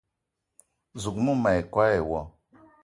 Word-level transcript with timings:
Zouk 1.01 1.15
mou 1.23 1.37
ma 1.43 1.51
yi 1.55 1.61
koo 1.73 1.91
e 1.99 2.01
wo 2.09 2.21